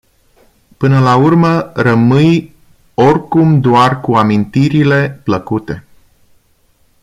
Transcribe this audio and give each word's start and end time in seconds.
Până 0.77 0.99
la 0.99 1.15
urmă 1.15 1.71
rămâi 1.75 2.55
oricum 2.93 3.59
doar 3.59 4.01
cu 4.01 4.15
amintirile 4.15 5.21
plăcute. 5.23 5.83